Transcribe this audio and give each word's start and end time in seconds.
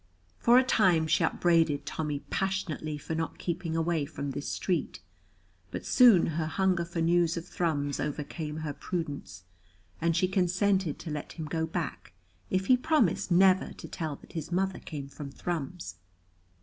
For 0.39 0.57
a 0.57 0.63
time 0.63 1.05
she 1.05 1.23
upbraided 1.23 1.85
Tommy 1.85 2.21
passionately 2.31 2.97
for 2.97 3.13
not 3.13 3.37
keeping 3.37 3.75
away 3.75 4.03
from 4.05 4.31
this 4.31 4.47
street, 4.49 4.99
but 5.69 5.85
soon 5.85 6.25
her 6.25 6.47
hunger 6.47 6.85
for 6.85 7.01
news 7.01 7.37
of 7.37 7.47
Thrums 7.47 7.99
overcame 7.99 8.57
her 8.65 8.73
prudence, 8.73 9.43
and 10.01 10.15
she 10.17 10.27
consented 10.27 10.97
to 10.97 11.11
let 11.11 11.33
him 11.33 11.45
go 11.45 11.67
back 11.67 12.13
if 12.49 12.65
he 12.65 12.77
promised 12.77 13.29
never 13.29 13.73
to 13.73 13.87
tell 13.87 14.15
that 14.15 14.33
his 14.33 14.51
mother 14.51 14.79
came 14.79 15.07
from 15.07 15.29
Thrums. 15.29 15.97